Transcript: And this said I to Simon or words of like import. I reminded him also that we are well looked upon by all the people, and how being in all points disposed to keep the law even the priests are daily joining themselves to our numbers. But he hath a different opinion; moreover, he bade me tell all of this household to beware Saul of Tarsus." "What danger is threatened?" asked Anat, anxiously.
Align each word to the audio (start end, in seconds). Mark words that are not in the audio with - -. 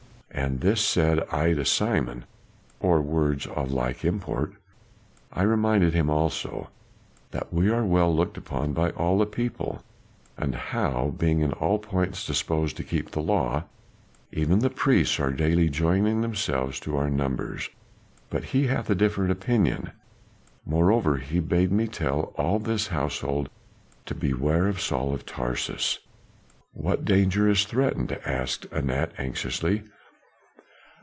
And 0.33 0.61
this 0.61 0.79
said 0.79 1.19
I 1.29 1.53
to 1.53 1.65
Simon 1.65 2.23
or 2.79 3.01
words 3.01 3.45
of 3.47 3.71
like 3.73 4.05
import. 4.05 4.53
I 5.33 5.43
reminded 5.43 5.93
him 5.93 6.09
also 6.09 6.69
that 7.31 7.51
we 7.53 7.69
are 7.69 7.83
well 7.85 8.15
looked 8.15 8.37
upon 8.37 8.71
by 8.71 8.91
all 8.91 9.17
the 9.17 9.25
people, 9.25 9.83
and 10.37 10.55
how 10.55 11.13
being 11.17 11.41
in 11.41 11.51
all 11.51 11.79
points 11.79 12.25
disposed 12.25 12.77
to 12.77 12.83
keep 12.83 13.11
the 13.11 13.21
law 13.21 13.65
even 14.31 14.59
the 14.59 14.69
priests 14.69 15.19
are 15.19 15.33
daily 15.33 15.67
joining 15.69 16.21
themselves 16.21 16.79
to 16.79 16.95
our 16.95 17.09
numbers. 17.09 17.69
But 18.29 18.45
he 18.45 18.67
hath 18.67 18.89
a 18.89 18.95
different 18.95 19.31
opinion; 19.31 19.91
moreover, 20.65 21.17
he 21.17 21.41
bade 21.41 21.73
me 21.73 21.87
tell 21.87 22.33
all 22.37 22.55
of 22.55 22.63
this 22.63 22.87
household 22.87 23.49
to 24.05 24.15
beware 24.15 24.73
Saul 24.77 25.13
of 25.13 25.25
Tarsus." 25.25 25.99
"What 26.73 27.03
danger 27.03 27.49
is 27.49 27.65
threatened?" 27.65 28.13
asked 28.25 28.65
Anat, 28.71 29.11
anxiously. 29.17 29.83